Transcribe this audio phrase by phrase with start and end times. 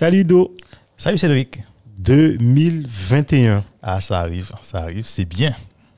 [0.00, 0.56] Salut Do,
[0.96, 1.58] Salut Cédric.
[1.98, 5.54] 2021, Ah, ça arrive, ça arrive, c'est bien.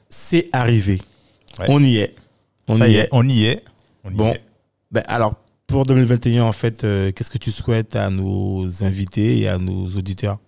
[0.08, 0.98] c'est arrivé.
[1.60, 1.66] Ouais.
[1.68, 2.16] On y est.
[2.66, 2.98] On ça y y est.
[3.04, 3.62] est, on y est.
[4.02, 4.42] On y Bon, est.
[4.90, 5.36] ben alors
[5.68, 9.86] pour 2021, en fait, euh, qu'est-ce que tu souhaites à nos invités et à nos
[9.86, 10.40] auditeurs?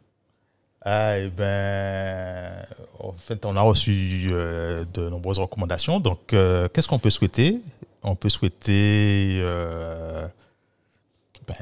[0.80, 2.50] Ah, eh ben,
[2.98, 6.00] en fait, on a reçu euh, de nombreuses recommandations.
[6.00, 7.60] Donc, euh, qu'est-ce qu'on peut souhaiter?
[8.02, 9.40] On peut souhaiter
[11.46, 11.54] ben,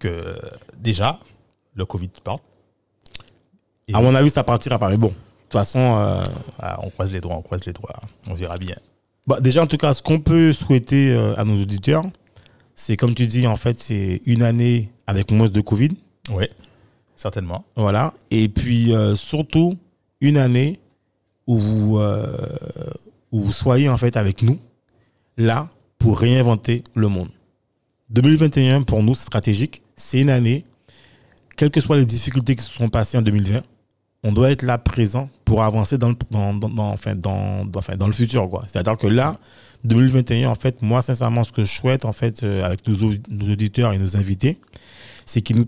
[0.00, 0.36] que
[0.78, 1.20] déjà
[1.74, 2.42] le Covid parte.
[3.86, 4.88] Et- À mon avis, ça partira pas.
[4.88, 5.12] Mais bon, de
[5.44, 6.22] toute façon, euh,
[6.58, 7.94] Ah, on croise les doigts, on croise les doigts.
[8.26, 8.76] On verra bien.
[9.26, 12.04] bah, déjà, en tout cas, ce qu'on peut souhaiter euh, à nos auditeurs,
[12.74, 15.90] c'est comme tu dis, en fait, c'est une année avec moins de Covid.
[16.30, 16.46] Oui,
[17.14, 17.64] certainement.
[17.76, 18.14] Voilà.
[18.30, 19.74] Et puis, euh, surtout,
[20.20, 20.80] une année
[21.46, 22.36] où vous, euh,
[23.32, 24.58] où vous soyez en fait avec nous,
[25.36, 27.28] là, pour réinventer le monde.
[28.10, 29.82] 2021, pour nous, c'est stratégique.
[29.96, 30.64] C'est une année,
[31.56, 33.62] quelles que soient les difficultés qui se sont passées en 2020,
[34.22, 37.96] on doit être là présent pour avancer dans le, dans, dans- dans- enfin, dans, enfin,
[37.96, 38.48] dans le futur.
[38.66, 39.34] C'est-à-dire que là,
[39.84, 42.96] 2021, en fait, moi, sincèrement, ce que je souhaite, en fait, euh, avec nos,
[43.30, 44.58] nos auditeurs et nos invités,
[45.24, 45.66] c'est qu'ils nous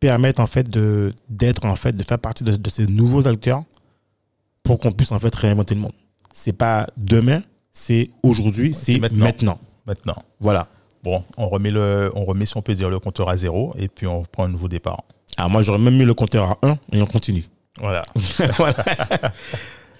[0.00, 3.62] permettent, en fait, de, d'être, en fait, de faire partie de, de ces nouveaux acteurs
[4.62, 5.92] pour qu'on puisse, en fait, réinventer le monde.
[6.32, 9.24] C'est pas demain, c'est aujourd'hui, c'est maintenant.
[9.24, 9.58] maintenant.
[9.86, 10.68] Maintenant, Voilà.
[11.04, 13.88] Bon, on remet, le, on remet, si on peut dire, le compteur à zéro et
[13.88, 15.02] puis on prend un nouveau départ.
[15.36, 17.44] Alors, moi, j'aurais même mis le compteur à 1 et on continue.
[17.78, 18.02] Voilà.
[18.56, 18.84] Voilà.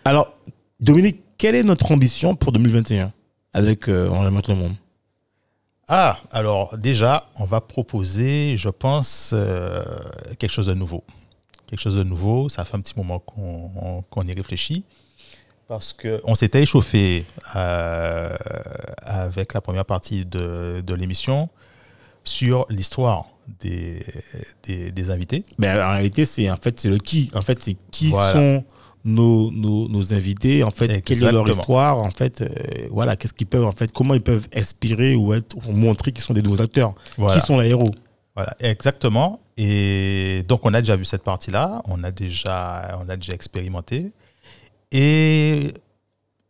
[0.04, 0.34] Alors,
[0.80, 3.12] Dominique, quelle est notre ambition pour 2021
[3.52, 4.74] avec euh, On réinvente le monde
[5.88, 9.82] Ah, alors déjà, on va proposer, je pense, euh,
[10.38, 11.04] quelque chose de nouveau.
[11.66, 14.84] Quelque chose de nouveau, ça fait un petit moment qu'on qu'on y réfléchit.
[15.68, 17.24] Parce qu'on s'était échauffé
[17.56, 18.36] euh,
[19.02, 21.48] avec la première partie de, de l'émission
[22.22, 23.26] sur l'histoire
[23.60, 24.02] des,
[24.62, 25.42] des, des invités.
[25.58, 27.30] ben, En réalité, c'est en fait, le qui.
[27.34, 28.32] En fait, c'est qui Voilà.
[28.32, 28.64] sont
[29.06, 31.60] nos, nos, nos invités, en fait, quelle est leur Exactement.
[31.60, 32.48] histoire, en fait, euh,
[32.90, 36.24] voilà, qu'est-ce qu'ils peuvent, en fait, comment ils peuvent inspirer ou, être, ou montrer qu'ils
[36.24, 37.38] sont des nouveaux acteurs, Voilà.
[37.38, 37.90] qui sont les héros.
[38.34, 39.40] Voilà, exactement.
[39.58, 44.12] Et donc, on a déjà vu cette partie-là, on a déjà, on a déjà expérimenté.
[44.92, 45.74] Et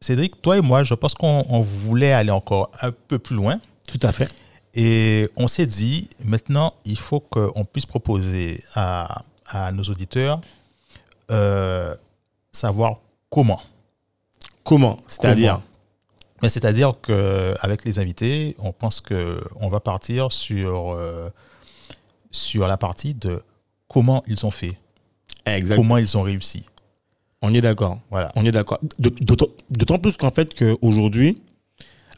[0.01, 3.61] Cédric, toi et moi, je pense qu'on on voulait aller encore un peu plus loin.
[3.87, 4.31] Tout à fait.
[4.75, 10.41] Et on s'est dit, maintenant, il faut qu'on puisse proposer à, à nos auditeurs
[11.31, 11.95] euh,
[12.53, 12.99] savoir
[13.31, 13.61] comment.
[14.65, 14.99] Comment?
[15.07, 15.61] C'est-à-dire?
[16.43, 21.31] Mais c'est-à-dire qu'avec les invités, on pense qu'on va partir sur, euh,
[22.31, 23.43] sur la partie de
[23.89, 24.77] comment ils ont fait,
[25.47, 25.77] Exact.
[25.77, 26.67] comment ils ont réussi.
[27.47, 27.99] On est d'accord.
[28.11, 28.33] Voilà.
[28.37, 28.79] On est d'accord.
[28.99, 31.39] D'autant plus qu'en fait qu'aujourd'hui,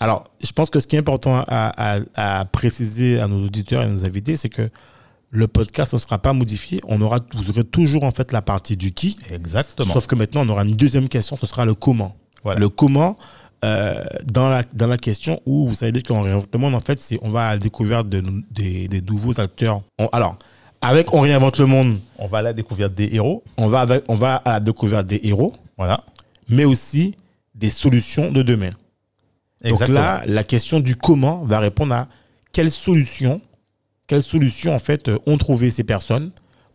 [0.00, 2.00] alors je pense que ce qui est important à, à-
[2.40, 4.68] à préciser à nos auditeurs et à nos invités, c'est que
[5.30, 6.80] le podcast ne sera pas modifié.
[6.86, 9.92] On aura, vous aurez toujours en fait la partie du qui, Exactement.
[9.92, 12.14] sauf que maintenant on aura une deuxième question, ce sera le comment.
[12.44, 12.60] Voilà.
[12.60, 13.16] Le comment
[13.64, 17.18] euh, dans, la, dans la question où vous savez bien le monde, en fait, c'est
[17.22, 18.22] on va à la découverte de,
[18.52, 19.82] des, des nouveaux acteurs.
[19.98, 20.38] On- alors,
[20.80, 23.42] avec On réinvente le monde, On va à la découverte des héros.
[23.56, 26.04] on va, avec- on va à la découverte des héros Voilà.
[26.48, 27.16] mais aussi
[27.54, 28.70] des solutions de demain.
[29.64, 29.98] Exactement.
[29.98, 32.08] Donc là, la question du comment va répondre à
[32.52, 33.40] quelles solutions,
[34.06, 36.30] quelles solutions en fait euh, ont trouvé ces personnes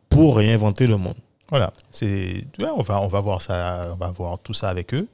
[0.09, 1.15] pour réinventer le monde.
[1.49, 1.71] Voilà.
[1.91, 5.07] C'est, on, va, on va voir ça, on va voir tout ça avec eux.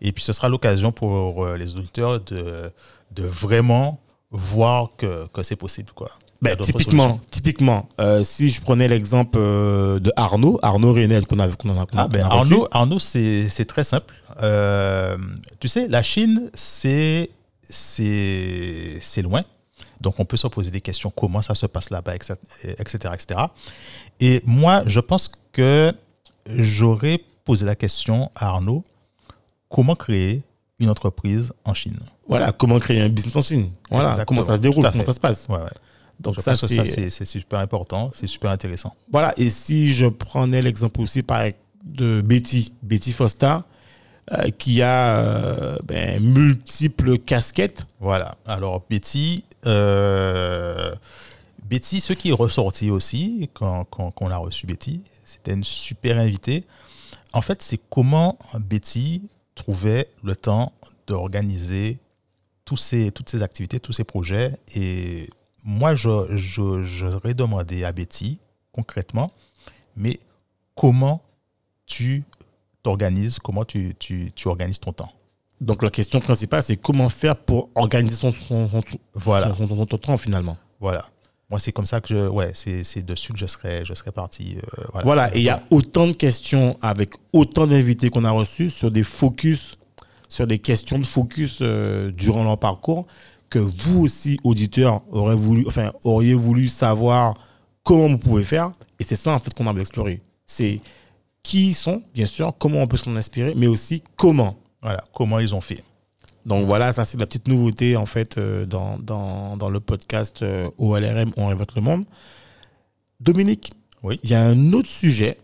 [0.00, 2.70] Et puis ce sera l'occasion pour euh, les auditeurs de,
[3.12, 5.92] de vraiment voir que, que c'est possible.
[5.94, 6.10] Quoi.
[6.42, 11.48] Ben, typiquement, typiquement euh, si je prenais l'exemple euh, de Arnaud, Arnaud Renel qu'on a,
[11.48, 12.32] qu'on a, a- Ah, ben, a.
[12.32, 14.14] Arnaud, Arnaud c'est très simple.
[14.42, 15.16] Euh,
[15.60, 17.28] tu sais, la Chine, c'est
[19.22, 19.42] loin.
[20.00, 22.34] Donc, on peut se poser des questions, comment ça se passe là-bas, etc.,
[22.78, 23.40] etc., etc.
[24.18, 25.92] Et moi, je pense que
[26.48, 28.82] j'aurais posé la question à Arnaud,
[29.68, 30.42] comment créer
[30.78, 31.98] une entreprise en Chine?
[32.26, 33.70] Voilà, comment créer un business en Chine?
[33.90, 35.46] Voilà, Exactement, comment ça se déroule, comment ça se passe?
[35.50, 35.68] ouais, ouais.
[36.20, 38.94] Donc Je ça, c'est super important, c'est super intéressant.
[39.10, 41.46] Voilà, et si je prenais l'exemple aussi par,
[41.84, 43.56] de Betty, Betty Foster,
[44.32, 47.86] euh, qui a euh, ben, multiples casquettes.
[47.98, 48.32] Voilà.
[48.46, 50.94] Alors, Betty, euh,
[51.64, 55.64] Betty, ce qui est ressorti aussi quand, quand, quand on a reçu Betty, c'était une
[55.64, 56.64] super invitée.
[57.32, 59.22] En fait, c'est comment Betty
[59.54, 60.72] trouvait le temps
[61.06, 61.98] d'organiser
[62.64, 64.52] tous ces, toutes ces activités, tous ces projets.
[64.76, 65.28] Et
[65.64, 68.38] moi, je, je, j'aurais demandé à Betty,
[68.72, 69.32] concrètement,
[69.96, 70.18] mais
[70.74, 71.22] comment
[71.86, 72.24] tu
[72.82, 75.12] t'organises, comment tu, tu, tu organises ton temps?
[75.60, 78.82] Donc la question principale, c'est comment faire pour organiser son, son, son-
[79.14, 79.54] Voilà.
[79.54, 80.56] son- son temps finalement.
[80.80, 81.06] Voilà.
[81.50, 82.28] Moi, c'est comme ça que je.
[82.28, 84.56] Ouais, c'est, c'est dessus que je serais, je serais parti.
[84.56, 85.04] euh, voilà.
[85.04, 88.90] Voilà, et il y a autant de questions avec autant d'invités qu'on a reçus sur
[88.90, 89.76] des focus,
[90.28, 93.06] sur des questions de focus euh, durant leur parcours
[93.50, 97.34] que vous aussi, auditeurs, aurez voulu, enfin, auriez voulu savoir
[97.82, 98.72] comment vous pouvez faire.
[98.98, 100.22] Et c'est ça en fait qu'on a d'explorer.
[100.46, 100.80] C'est
[101.42, 104.56] qui ils sont, bien sûr, comment on peut s'en inspirer, mais aussi comment.
[104.82, 105.02] Voilà.
[105.12, 105.82] Comment ils ont fait.
[106.46, 110.42] Donc voilà, ça c'est la petite nouveauté en fait euh, dans, dans, dans le podcast
[110.42, 112.04] euh, OLRM, On révolte le monde.
[113.20, 114.18] Dominique, Oui.
[114.22, 115.36] il y a un autre sujet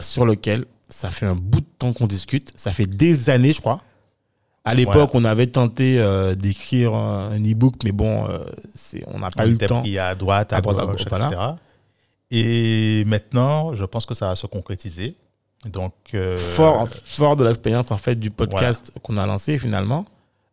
[0.00, 2.52] sur lequel ça fait un bout de temps qu'on discute.
[2.56, 3.80] Ça fait des années, je crois.
[4.68, 8.38] À l'époque, on avait tenté euh, d'écrire un un e-book, mais bon, euh,
[9.06, 9.80] on n'a pas on eu le temps.
[9.80, 11.36] pris à droite, à, À droite, à gauche, etc.
[12.30, 15.16] Et maintenant, je pense que ça va se concrétiser.
[15.64, 20.04] Donc, euh, Fort, fort de l'expérience en fait du podcast qu'on a lancé finalement.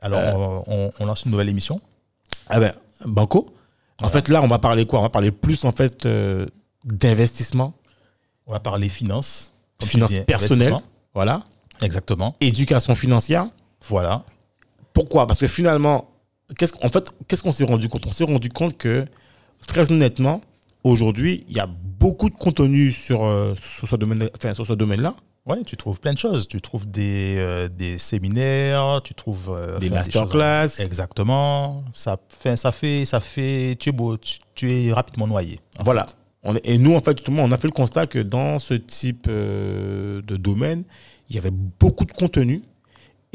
[0.02, 1.80] alors, on, on lance une nouvelle émission.
[2.48, 2.74] Ah ben,
[3.06, 3.54] Banco.
[4.02, 5.00] En fait, là, on va parler quoi?
[5.00, 6.08] On va parler plus en fait
[6.86, 7.74] d'investissement,
[8.48, 9.52] On va parler finances.
[9.82, 10.76] finances personnelles,
[11.14, 11.44] voilà,
[11.82, 12.36] Exactement.
[12.42, 13.48] éducation financière.
[13.88, 14.24] Voilà.
[14.94, 15.28] Pourquoi?
[15.28, 16.10] Parce que finalement,
[16.58, 18.06] qu'est-ce fait, qu'est-ce qu'on s'est rendu compte?
[18.08, 19.06] On s'est rendu compte que
[19.68, 20.42] très honnêtement,
[20.84, 25.16] aujourd'hui, il y a beaucoup de contenu sur, euh, sur ce enfin, domaine-là,
[25.48, 26.48] Ouais, tu trouves plein de choses.
[26.48, 30.80] Tu trouves des, euh, des séminaires, tu trouves euh, des masterclass.
[30.80, 31.84] Exactement.
[31.94, 33.76] Ça fait, ça fait, ça fait.
[33.80, 35.60] Tu es beau, tu, tu es rapidement noyé.
[35.82, 36.08] Voilà.
[36.08, 36.16] fait.
[36.42, 38.74] On est- et nous, en fait, justement, on a fait le constat que dans ce
[38.74, 39.28] type
[40.26, 40.84] de domaine,
[41.30, 42.64] il y avait beaucoup de contenu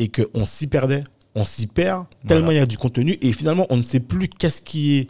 [0.01, 1.05] et qu'on s'y perdait.
[1.37, 2.59] On s'y perd tellement Voilà.
[2.59, 5.09] il y a du contenu et finalement, on ne sait plus qu'est-ce qui est,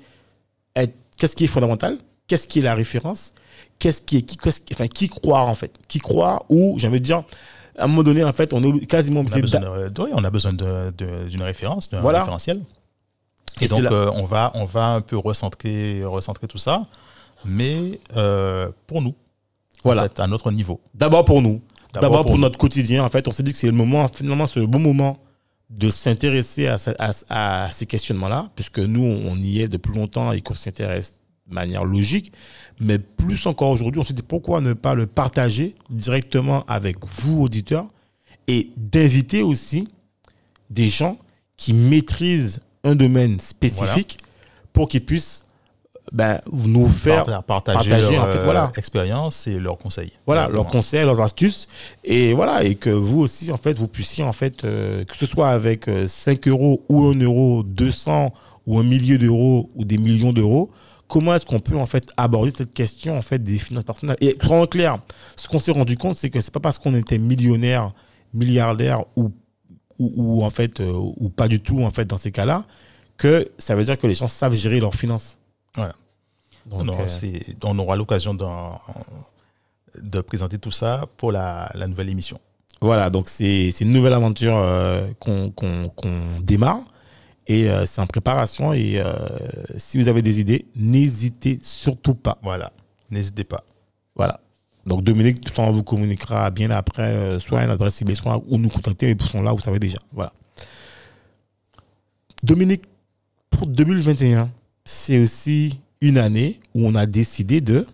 [0.83, 1.97] est- qu'est-ce qui est fondamental,
[2.27, 3.33] qu'est-ce qui est la référence,
[3.79, 4.37] qu'est-ce qui est qui,
[4.73, 7.23] enfin, croire en fait, qui croire ou, j'ai envie de dire,
[7.79, 9.37] à un moment donné, en fait, on est quasiment obligé
[10.13, 12.19] on a besoin d'une référence, d'un Voilà.
[12.19, 12.61] référentiel.
[13.63, 16.87] Et Et, donc, euh, on, va, on va un peu recentrer, recentrer tout ça,
[17.45, 19.15] mais euh, pour nous,
[19.85, 20.03] Voilà.
[20.03, 20.81] en fait, à notre niveau.
[20.95, 21.63] D'abord pour nous.
[21.95, 23.05] D'abord pour, notre quotidien.
[23.05, 25.19] En fait, on s'est dit que c'est le moment, finalement, c'est le bon moment
[25.71, 30.33] de s'intéresser à, ce- à- à ces questionnements-là, puisque nous, on y est depuis longtemps
[30.33, 32.33] et qu'on s'intéresse de manière logique.
[32.81, 37.43] Mais plus encore aujourd'hui, on s'est dit pourquoi ne pas le partager directement avec vous,
[37.43, 37.87] auditeurs,
[38.49, 39.87] et d'inviter aussi
[40.71, 41.19] des gens
[41.57, 44.19] qui maîtrisent un domaine spécifique
[44.73, 45.45] pour qu'ils puissent
[46.13, 48.65] ben, nous faire Par- partager, partager, leur en fait, voilà.
[48.65, 50.13] euh, expérience et leurs conseils.
[50.27, 51.69] voilà, leurs conseils, leurs astuces.
[52.03, 55.27] Et voilà, et que vous aussi, en fait, vous puissiez, en fait, euh, que ce
[55.27, 58.33] soit avec euh, 5 euros ou 1 euro, 200
[58.67, 60.71] ou un millier d'euros ou des millions d'euros,
[61.07, 64.17] comment est-ce qu'on peut, en fait, aborder cette question, en fait, des finances personnelles?
[64.21, 64.99] Et soyons clairs,
[65.37, 67.93] ce qu'on s'est rendu compte, c'est que c'est pas parce qu'on était millionnaire,
[68.35, 69.31] milliardaire ou,
[69.99, 72.65] ou, ou, en fait, euh, ou pas du tout, en fait, dans ces cas-là,
[73.17, 75.37] que ça veut dire que les gens savent gérer leurs finances.
[75.77, 75.95] Voilà.
[76.67, 82.39] Donc, Non, euh, on aura l'occasion de présenter tout ça pour la, la nouvelle émission.
[82.81, 86.81] Voilà, donc c'est une nouvelle aventure euh, qu'on démarre
[87.47, 88.73] et euh, c'est en préparation.
[88.73, 89.03] Et
[89.77, 92.39] si vous avez des idées, n'hésitez surtout pas.
[92.43, 92.73] Voilà.
[93.11, 93.65] N'hésitez pas.
[94.15, 94.41] Voilà.
[94.87, 98.57] Donc Dominique, tout le temps, vous communiquera bien après, soit une adresse email, soit ou
[98.57, 99.99] nous contacter, mais pour sont là, vous savez déjà.
[100.13, 100.33] Voilà.
[102.43, 102.85] Dominique,
[103.51, 104.51] pour 2021,
[104.93, 107.87] c'est aussi une année où on a décidé de.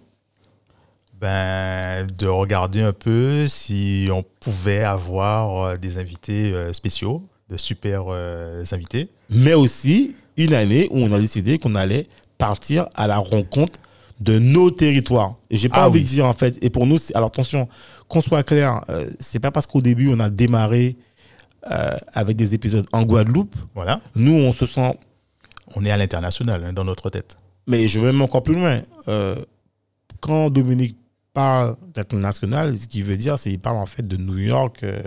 [1.21, 7.57] Ben, de regarder un peu si on pouvait avoir euh, des invités euh, spéciaux, de
[7.57, 9.09] super euh, invités.
[9.31, 13.79] mais aussi une année où on a décidé qu'on allait partir à la rencontre
[14.21, 15.37] de nos territoires.
[15.50, 16.05] Et j'ai pas Ah envie oui.
[16.05, 17.67] de dire en fait, et pour nous, alors attention,
[18.09, 20.97] qu'on soit clair, euh, c'est pas parce qu'au début on a démarré
[21.71, 24.00] euh, avec des épisodes en Guadeloupe, Voilà.
[24.15, 24.99] nous on se sent,
[25.76, 27.37] On est à l'international hein, dans notre tête.
[27.66, 28.80] mais je vais même encore plus loin.
[29.09, 29.37] Euh,
[30.21, 30.97] quand Dominique
[31.35, 35.02] parle d'international, ce qu'il veut dire, c'est qu'il parle en fait de New York, euh,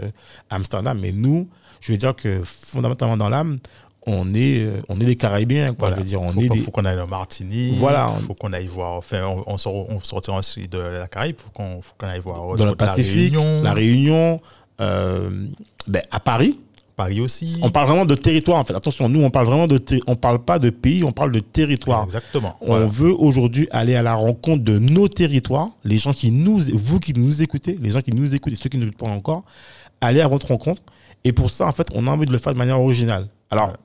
[0.49, 1.49] Amsterdam, mais nous,
[1.81, 3.57] je veux dire que fondamentalement dans l'âme,
[4.05, 5.89] on est, euh, on est des Caraïbiens, quoi.
[5.89, 5.95] Voilà.
[5.95, 7.75] Je veux dire, on faut, est pas- des, faut qu'on aille en Martinique.
[7.75, 8.13] Voilà.
[8.19, 8.93] Il faut qu'on aille voir.
[8.93, 11.35] Enfin, on, on, sort- on sortira aussi de la Caraïbe.
[11.38, 12.55] Faut qu'on faut qu'on aille voir.
[12.55, 14.39] dans le Pacifique, la Réunion,
[14.81, 15.29] euh,
[15.88, 16.59] ben, à Paris.
[16.99, 17.57] Paris aussi.
[17.61, 18.75] On parle vraiment de territoire en fait.
[18.75, 22.03] Attention, nous on parle vraiment de on parle pas de pays, on parle de territoire.
[22.03, 22.57] Exactement.
[22.59, 26.99] On veut aujourd'hui aller à la rencontre de nos territoires, les gens qui nous, vous
[26.99, 29.07] qui nous écoutez, les gens qui nous écoutent et ceux qui ne nous écoutent pas
[29.07, 29.45] encore,
[30.01, 30.81] aller à votre rencontre.
[31.23, 33.29] Et pour ça, en fait, on a envie de le faire de manière originale.
[33.49, 33.77] Alors,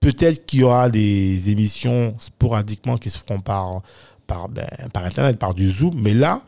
[0.00, 3.82] peut-être qu'il y aura des émissions sporadiquement qui se feront par,
[4.26, 6.40] par, ben, par Internet, par du Zoom, mais là,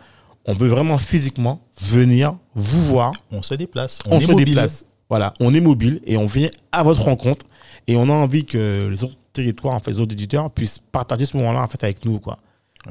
[0.46, 3.12] on veut vraiment physiquement venir vous voir.
[3.30, 3.98] On se déplace.
[4.10, 4.86] On, se déplace.
[5.10, 7.44] Voilà, on est mobile et on vient à votre rencontre.
[7.86, 11.26] Et on a envie que les autres territoires, en fait, les autres éditeurs puissent partager
[11.26, 12.38] ce moment-là en fait avec nous, quoi.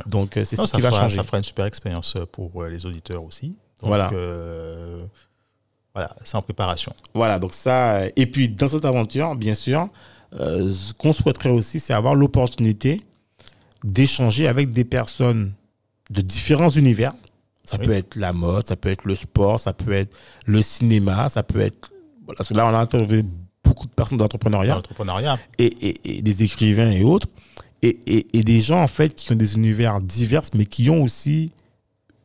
[0.05, 1.15] Donc euh, c'est ce qui va changer.
[1.15, 3.55] Ça fera une super expérience pour euh, les auditeurs aussi.
[3.81, 4.09] voilà.
[4.13, 5.03] Euh,
[5.95, 6.93] voilà, c'est en préparation.
[7.13, 8.05] Voilà, donc ça.
[8.15, 9.89] Et puis dans cette aventure, bien sûr,
[10.33, 13.01] ce qu'on souhaiterait aussi, c'est avoir l'opportunité
[13.83, 15.53] d'échanger avec des personnes
[16.09, 17.13] de différents univers.
[17.63, 21.29] Ça peut être la mode, ça peut être le sport, ça peut être le cinéma,
[21.29, 21.91] ça peut être.
[22.37, 23.23] Parce que là, on a interviewé
[23.63, 24.75] beaucoup de personnes d'entrepreneuriat.
[25.57, 27.27] Et, et, des écrivains et autres.
[27.81, 31.53] Et, et, des gens, en fait, qui ont des univers divers, mais qui ont aussi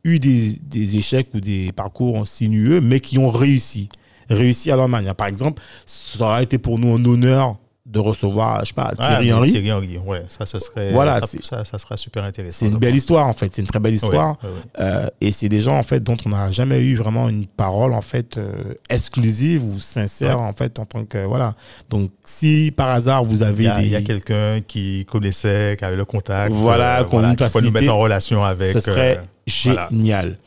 [0.03, 3.89] eu des, des échecs ou des parcours sinueux, mais qui ont réussi.
[4.29, 5.15] Réussi à leur manière.
[5.15, 9.31] Par exemple, ça aurait été pour nous un honneur de recevoir, je sais pas, Thierry
[9.31, 9.51] Henry.
[9.51, 12.65] Thierry Henry, ouais, ça, ce serait, voilà, ça, ça, sera super intéressant.
[12.65, 14.37] C'est une belle histoire, en fait, c'est une très belle histoire.
[14.79, 17.93] Euh, et c'est des gens, en fait, dont on n'a jamais eu vraiment une parole,
[17.93, 21.53] en fait, euh, exclusive ou sincère, en fait, en tant que, voilà.
[21.89, 26.05] Donc, si par hasard vous avez Il y a, quelqu'un qui connaissait, qui avait le
[26.05, 28.73] contact, voilà, euh, qu'on voilà, peut nous mettre en relation avec.
[28.73, 30.39] Ce serait génial.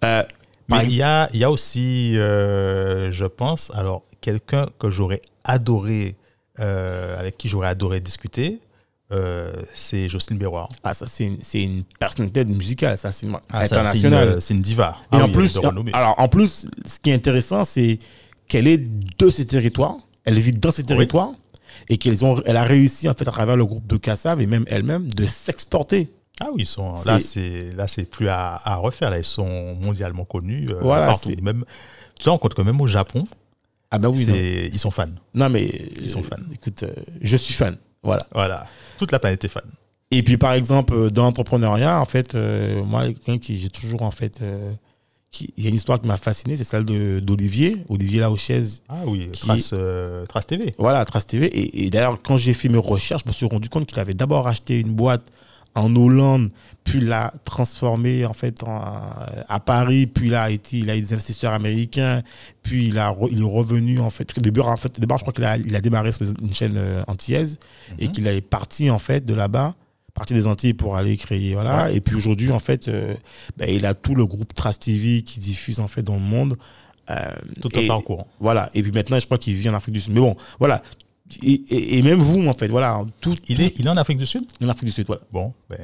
[0.00, 6.16] Mais il y a, il y a aussi, je pense, alors, quelqu'un que j'aurais adoré
[6.60, 8.60] euh, avec qui j'aurais adoré discuter,
[9.12, 10.68] euh, c'est Jocelyne Béroir.
[10.82, 14.40] Ah, ça, c'est une, une, personnalité musicale, ça, c'est ah, internationale.
[14.40, 14.96] C'est une, diva.
[15.12, 15.58] Et ah en plus,
[15.92, 17.98] alors, en plus, ce qui est intéressant, c'est
[18.48, 21.32] qu'elle est de ces territoires, elle vit dans ces territoires,
[21.88, 24.46] et qu'elle ont, elle a réussi, en fait, à travers le groupe de Kassav et
[24.46, 26.10] même elle-même, de s'exporter.
[26.40, 29.10] Ah oui, ils sont, là, c'est, là, c'est plus à, à, refaire.
[29.10, 31.30] Là, ils sont mondialement connus euh, voilà, partout.
[31.42, 31.64] Même,
[32.18, 33.26] tu sais, on compte quand même au Japon,
[33.90, 34.26] ah ben oui,
[34.72, 35.06] ils sont fans.
[35.34, 36.36] Non mais ils sont fans.
[36.52, 37.76] Écoute, euh, je suis fan.
[38.02, 38.26] Voilà.
[38.32, 38.66] Voilà.
[38.98, 39.64] Toute la planète est fan.
[40.10, 44.02] Et puis par exemple euh, dans l'entrepreneuriat, en fait, euh, moi quelqu'un qui j'ai toujours
[44.02, 44.42] en fait,
[45.40, 48.62] il y a une histoire qui m'a fasciné, c'est celle d'Olivier, Olivier Laochez.
[48.88, 49.74] Ah oui, Trace,
[50.28, 50.74] Trace TV.
[50.78, 51.46] Voilà, Trace TV.
[51.46, 54.14] Et, et d'ailleurs quand j'ai fait mes recherches, je me suis rendu compte qu'il avait
[54.14, 55.24] d'abord acheté une boîte
[55.74, 56.50] en Hollande,
[56.84, 58.62] puis l'a transformé en fait
[59.48, 62.22] à Paris, puis là, été, il a des investisseurs américains,
[62.62, 64.36] puis il, a, il est revenu en fait.
[64.38, 67.02] Au début, en fait, je crois qu'il a, il a démarré sur une chaîne euh,
[67.08, 67.58] antillaise
[67.98, 68.12] et mhm.
[68.12, 69.74] qu'il est parti en fait de là-bas
[70.14, 71.90] parti des Antilles pour aller créer voilà.
[71.90, 73.14] Et puis aujourd'hui en fait euh,
[73.56, 76.56] ben, il a tout le groupe Trust TV qui diffuse en fait dans le monde
[77.10, 77.16] euh,
[77.60, 78.70] tout un parcours voilà.
[78.74, 80.12] Et puis maintenant je crois qu'il vit en Afrique du Sud.
[80.12, 80.82] Mais bon voilà
[81.42, 83.02] et, même vous, en fait, voilà.
[83.20, 84.44] Tout, il, est, il est en Afrique du Sud?
[84.62, 85.22] En Afrique du Sud, voilà.
[85.32, 85.78] Bon, ben,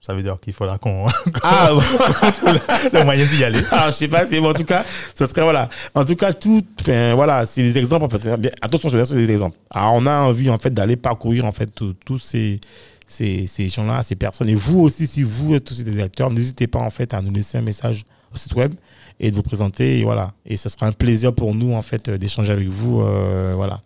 [0.00, 1.06] ça veut dire qu'il faudra qu'on
[1.42, 1.68] ah,
[2.32, 2.58] trouve
[2.92, 3.60] le moyen d'y aller.
[3.70, 4.84] Ah, je sais pas, c'est bon, en tout cas,
[5.16, 5.68] ce serait, voilà.
[5.94, 8.28] En tout cas, tout, voilà, c'est des exemples, en fait.
[8.60, 9.56] Attention, je vais sur des exemples.
[9.70, 11.70] Alors, on a envie, en fait, d'aller parcourir, en fait,
[12.04, 12.60] tous ces,
[13.06, 14.50] ces, ces gens-là, ces personnes.
[14.50, 17.32] Et vous aussi, si vous êtes aussi des acteurs, n'hésitez pas, en fait, à nous
[17.32, 18.74] laisser un message au site web
[19.22, 20.00] et de vous présenter.
[20.00, 20.34] Et voilà.
[20.44, 23.00] Et ce sera un plaisir pour nous, en fait, d'échanger avec vous.
[23.00, 23.80] Euh, voilà.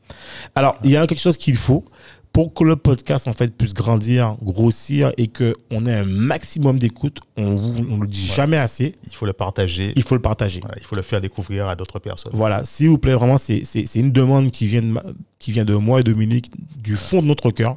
[0.57, 1.85] Alors, il y a quelque chose qu'il faut
[2.33, 7.21] pour que le podcast, en fait, puisse grandir, grossir et qu'on ait un maximum d'écoute.
[7.37, 8.95] On ne le dit jamais assez.
[9.07, 9.93] Il faut le partager.
[9.97, 10.61] Il faut le partager.
[10.77, 12.33] il faut le faire découvrir à d'autres personnes.
[12.35, 12.65] Voilà.
[12.65, 14.95] S'il vous plaît, vraiment, c'est une demande qui vient, de,
[15.39, 17.77] qui vient de moi et Dominique, du fond de notre cœur.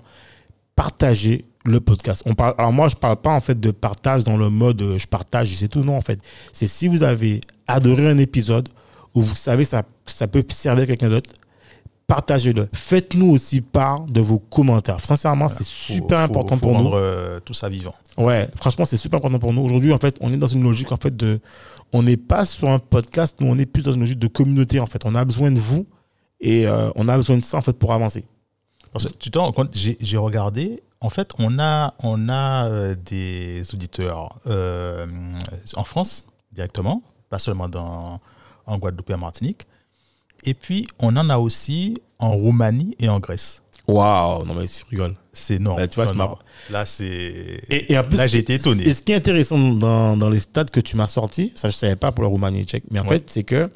[0.76, 2.24] Partagez le podcast.
[2.26, 4.98] On parle, alors moi, je parle pas en fait de partage dans le mode euh,
[4.98, 5.84] je partage, c'est tout.
[5.84, 6.20] Non, en fait,
[6.52, 8.70] c'est si vous avez adoré un épisode
[9.16, 11.32] ou vous savez ça, ça peut servir à quelqu'un d'autre,
[12.08, 12.68] partagez-le.
[12.74, 15.00] Faites-nous aussi part de vos commentaires.
[15.00, 16.96] Sincèrement, c'est super important pour rendre, nous.
[16.96, 17.96] Euh, tout ça vivant.
[18.18, 19.62] Ouais, franchement, c'est super important pour nous.
[19.62, 21.40] Aujourd'hui, en fait, on est dans une logique en fait de,
[21.94, 24.80] on n'est pas sur un podcast, nous on est plus dans une logique de communauté
[24.80, 25.04] en fait.
[25.06, 25.86] On a besoin de vous
[26.40, 28.26] et euh, on a besoin de ça en fait pour avancer.
[28.92, 34.40] Parce que tu t'en j'ai regardé en fait, on a, on a euh, des auditeurs
[34.48, 35.08] euh,
[35.76, 38.20] en France directement, pas seulement dans,
[38.66, 39.66] en Guadeloupe et en Martinique.
[40.44, 43.64] Et puis, on en a aussi en Roumanie et en Grèce.
[43.88, 45.16] Waouh, non mais tu rigoles.
[45.32, 45.76] C'est non.
[45.76, 46.38] Là, tu vois,
[46.70, 47.60] Là, c'est.
[47.70, 48.88] Et, en plus, là, j'ai été étonné.
[48.88, 51.76] Et ce qui est intéressant dans, dans les stats que tu m'as sortis, ça je
[51.76, 53.72] ne savais pas pour la Roumanie et Tchèque, mais en fait, c'est que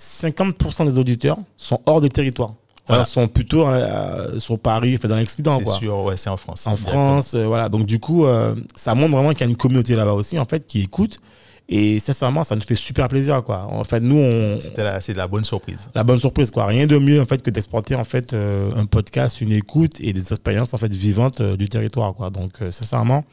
[0.00, 2.54] 50% des auditeurs sont hors des territoires.
[2.86, 3.04] Voilà.
[3.04, 5.58] sont plutôt euh, sur Paris, fait dans l'excédent.
[5.64, 6.66] C'est sûr, ouais, c'est en France.
[6.66, 7.68] En France, euh, voilà.
[7.68, 10.44] Donc du coup, euh, ça montre vraiment qu'il y a une communauté là-bas aussi, en
[10.44, 11.18] fait, qui écoute.
[11.66, 13.66] Et sincèrement, ça nous fait super plaisir, quoi.
[13.70, 15.88] En fait, nous, on, c'est de la bonne surprise.
[15.94, 16.66] la bonne surprise, quoi.
[16.66, 20.12] Rien de mieux, en fait, que d'exporter, en fait, euh, un podcast, une écoute et
[20.12, 22.28] des expériences, en fait, vivantes du territoire, quoi.
[22.28, 23.24] Donc, sincèrement,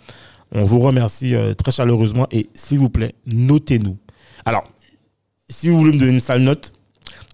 [0.53, 3.97] on vous remercie très chaleureusement et s'il vous plaît, notez-nous.
[4.45, 4.63] Alors,
[5.49, 6.73] si vous voulez me donner une sale note,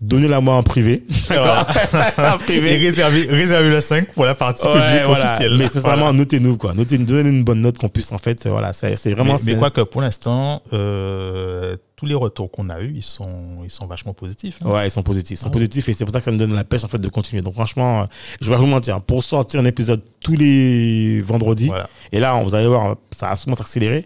[0.01, 1.03] donnez-la moi en privé.
[1.27, 1.67] Voilà.
[2.17, 5.25] en Et réservez, réservez le 5 pour la partie Ouais, publique voilà.
[5.33, 5.57] officielle.
[5.57, 6.73] Mais sincèrement, notez-nous, quoi.
[6.73, 9.35] Notez-nous, donnez une bonne note qu'on puisse, en fait, euh, voilà, c'est vraiment.
[9.43, 13.29] mais, mais quoi que pour l'instant, euh, tous les retours qu'on a eus, ils sont,
[13.63, 14.59] ils sont vachement positifs.
[14.63, 14.69] hein.
[14.69, 15.39] Ouais, ils sont positifs.
[15.39, 17.01] Ils sont positifs et c'est pour ça que ça me donne la pêche en fait
[17.01, 17.41] de continuer.
[17.41, 18.05] Donc franchement, euh,
[18.39, 21.89] je vais pas vous mentir, pour sortir un épisode tous les vendredis, Voilà.
[22.11, 24.05] et là, vous allez voir, ça va sûrement s'accélérer.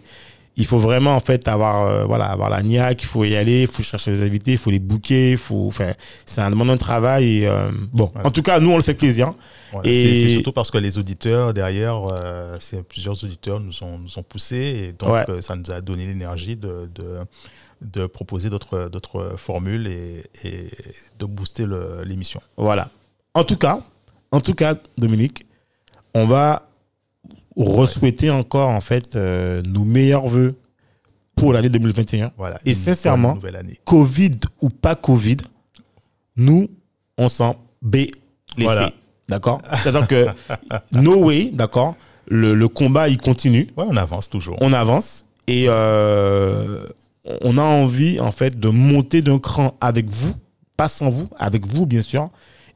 [0.56, 3.62] Il faut vraiment en fait avoir, euh, voilà, avoir la niaque, il faut y aller,
[3.62, 5.92] il faut chercher les invités, il faut les booker, il faut, enfin,
[6.26, 7.38] c'est un demandant de travail.
[7.38, 8.28] Et, euh, bon, Voilà.
[8.28, 9.32] en tout cas, nous on le fait plaisir.
[9.72, 9.88] Voilà.
[9.88, 14.18] Et- C'est- surtout parce que les auditeurs derrière, euh, c'est plusieurs auditeurs nous ont, nous
[14.18, 15.24] ont poussés et donc Ouais.
[15.30, 17.20] euh, ça nous a donné l'énergie de, de,
[17.80, 20.68] de proposer d'autres d'autres formules et, et
[21.18, 21.66] de booster
[22.04, 22.42] l'émission.
[22.58, 22.90] Voilà.
[23.32, 23.80] En tout cas,
[24.30, 25.46] en tout cas, Dominique,
[26.14, 26.68] on va
[27.56, 30.56] re-souhaiter encore en fait euh, nos meilleurs voeux
[31.36, 32.32] pour l'année 2021.
[32.36, 32.58] Voilà.
[32.64, 33.78] Et sincèrement, année.
[33.84, 35.38] Covid ou pas Covid,
[36.36, 36.68] nous,
[37.18, 38.12] on s'en B laissé.
[38.58, 38.92] Voilà.
[39.28, 39.60] D'accord?
[39.74, 40.26] C'est-à-dire que,
[40.92, 41.96] no way, d'accord?
[42.28, 43.68] Le, le combat, il continue.
[43.76, 44.56] Ouais, on avance toujours.
[44.60, 45.24] On avance.
[45.46, 46.86] Et euh,
[47.40, 50.34] on a envie, en fait, de monter d'un cran avec vous.
[50.76, 52.30] Pas sans vous, avec vous, bien sûr.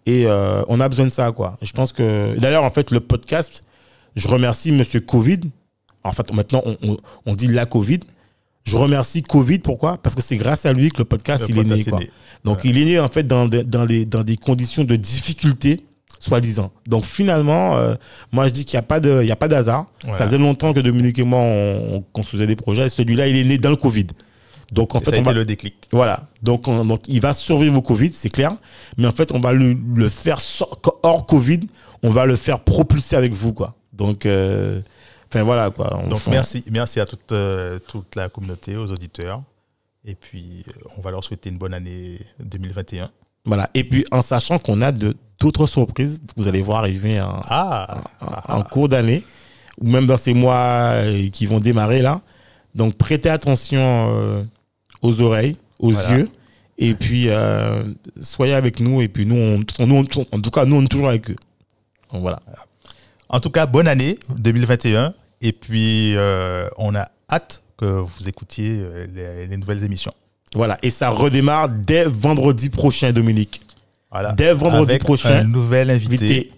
[0.07, 1.57] Et euh, on a besoin de ça, quoi.
[1.63, 2.39] Je pense que.
[2.39, 3.63] D'ailleurs, en fait, le podcast,
[4.17, 5.41] je remercie Monsieur Covid.
[6.05, 6.97] En fait, maintenant, on, on-
[7.27, 8.01] on dit la Covid.
[8.65, 9.97] Je remercie Covid, pourquoi?
[9.99, 12.11] Parce que c'est grâce à lui que le podcast, Le il est né, est.
[12.45, 15.85] Donc, il est né, en fait, dans, des- dans, les, dans des conditions de difficulté,
[16.19, 16.73] soi-disant.
[16.89, 17.95] Donc, finalement, euh,
[18.33, 19.87] moi, je dis qu'il n'y a pas de- il y a pas d'hasard.
[20.03, 20.19] Voilà.
[20.19, 22.87] Ça faisait longtemps que Dominique et moi, on, on construisait des projets.
[22.87, 24.07] Et celui-là, il est né dans le Covid.
[24.73, 25.75] Donc, en Et fait, ça a on été va- le déclic.
[25.93, 26.29] voilà.
[26.43, 28.57] Donc, on- donc, il va survivre au Covid, c'est clair.
[28.97, 30.69] Mais en fait, on va le, le faire so-
[31.05, 31.61] hors Covid.
[32.03, 33.75] On va le faire propulser avec vous, quoi.
[33.97, 34.81] Donc, euh,
[35.29, 35.99] enfin, voilà, quoi.
[36.05, 39.43] On- Donc on- merci, merci à toute, euh, toute la communauté, aux auditeurs.
[40.05, 43.11] Et puis, euh, on va leur souhaiter une bonne année 2021.
[43.45, 43.71] Voilà.
[43.75, 48.03] Et puis, en sachant qu'on a d'autres surprises, vous allez voir arriver en, Ah,
[48.49, 49.23] en- en cours d'année,
[49.81, 50.95] ou même dans ces mois
[51.33, 52.21] qui vont démarrer là.
[52.75, 53.81] Donc, prêtez attention
[54.15, 54.43] euh,
[55.03, 56.19] aux oreilles, aux Voilà.
[56.19, 56.29] yeux.
[56.79, 57.85] Et puis, euh,
[58.21, 59.01] soyez avec nous.
[59.01, 61.37] Et puis, nous, on, nous, on- en tout cas, nous, on est toujours avec eux.
[62.13, 62.41] Donc, voilà.
[63.29, 65.15] En tout cas, bonne année 2021.
[65.43, 70.13] Et puis, euh, on a hâte que vous écoutiez euh, les, les nouvelles émissions.
[70.55, 70.79] Voilà.
[70.83, 73.61] Et ça redémarre dès vendredi prochain, Dominique.
[74.11, 74.33] Voilà.
[74.33, 76.51] Dès vendredi Avec prochain, Un nouvel invité.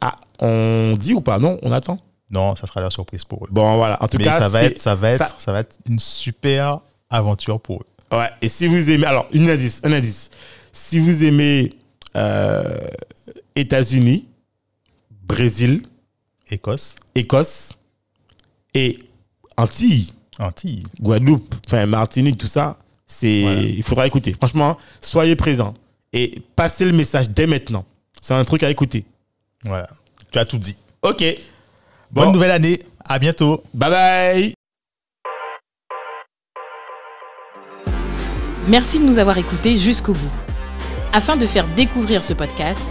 [0.00, 1.38] Ah, on dit ou pas?
[1.38, 1.98] Non, on attend?
[2.30, 3.48] Non, ça sera la surprise pour eux.
[3.50, 4.00] Bon, voilà.
[4.02, 5.98] En tout Mais cas, ça, va être, ça, va ça- être, ça va être une
[5.98, 8.16] super aventure pour eux.
[8.16, 10.30] Ouais, et si vous aimez, alors, une indice, un indice.
[10.72, 11.74] Si vous aimez
[12.16, 12.76] euh,
[13.56, 14.28] États-Unis,
[15.28, 15.86] Brésil,
[16.50, 17.70] Écosse, Écosse
[18.74, 18.98] et
[19.56, 20.84] Antilles, Antilles.
[21.00, 23.60] Guadeloupe, enfin Martinique, tout ça, c'est, Voilà.
[23.60, 24.32] il faudra écouter.
[24.32, 25.74] Franchement, soyez présents
[26.12, 27.84] et passez le message dès maintenant.
[28.20, 29.04] C'est un truc à écouter.
[29.64, 29.88] Voilà.
[30.32, 30.76] Tu as tout dit.
[31.02, 31.22] Ok.
[32.10, 32.78] Bonne Bon, nouvelle année.
[33.04, 33.62] À bientôt.
[33.74, 34.54] Bye bye.
[38.66, 40.30] Merci de nous avoir écoutés jusqu'au bout.
[41.12, 42.90] Afin de faire découvrir ce podcast,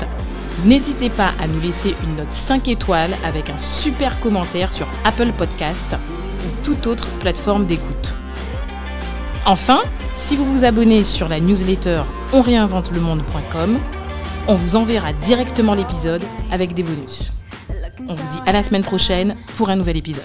[0.65, 5.31] n'hésitez pas à nous laisser une note 5 étoiles avec un super commentaire sur Apple
[5.37, 5.95] Podcast
[6.45, 8.15] ou toute autre plateforme d'écoute.
[9.45, 9.79] Enfin,
[10.13, 12.01] si vous vous abonnez sur la newsletter
[12.33, 13.79] onréinventelemonde.com,
[14.47, 17.33] on vous enverra directement l'épisode avec des bonus.
[18.07, 20.23] On vous dit à la semaine prochaine pour un nouvel épisode.